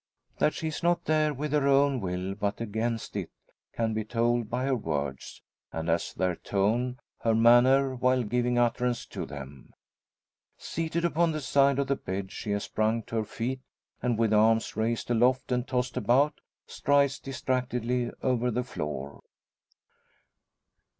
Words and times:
That 0.39 0.55
she 0.55 0.69
is 0.69 0.81
not 0.81 1.05
there 1.05 1.31
with 1.31 1.51
her 1.51 1.67
own 1.67 1.99
will 2.01 2.33
but 2.33 2.59
against 2.59 3.15
it, 3.15 3.29
can 3.71 3.93
be 3.93 4.03
told 4.03 4.49
by 4.49 4.63
her 4.65 4.75
words, 4.75 5.43
and 5.71 5.91
as 5.91 6.11
their 6.11 6.35
tone, 6.37 6.97
her 7.19 7.35
manner 7.35 7.93
while 7.93 8.23
giving 8.23 8.57
utterance 8.57 9.05
to 9.05 9.27
them. 9.27 9.73
Seated 10.57 11.05
upon 11.05 11.33
the 11.33 11.39
side 11.39 11.77
of 11.77 11.85
the 11.85 11.95
bed, 11.95 12.31
she 12.31 12.49
has 12.49 12.63
sprung 12.63 13.03
to 13.03 13.17
her 13.17 13.23
feet, 13.25 13.61
and 14.01 14.17
with 14.17 14.33
arms 14.33 14.75
raised 14.75 15.11
aloft 15.11 15.51
and 15.51 15.67
tossed 15.67 15.95
about, 15.95 16.41
strides 16.65 17.19
distractedly 17.19 18.09
over 18.23 18.49
the 18.49 18.63
floor. 18.63 19.21